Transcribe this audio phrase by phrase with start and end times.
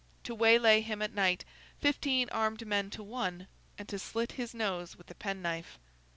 [0.23, 1.45] To waylay him at night,
[1.79, 3.45] fifteen armed men to one,
[3.77, 5.77] and to slit his nose with a penknife.